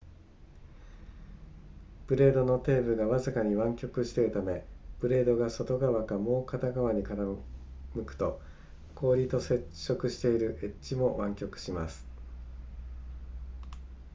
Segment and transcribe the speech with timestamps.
[2.07, 4.65] ブレードの底部がわずかに湾曲しているため
[4.99, 7.37] ブレードが片側かもう片側に傾
[8.03, 8.41] くと
[8.95, 12.03] 氷と接触しているエッジも湾曲します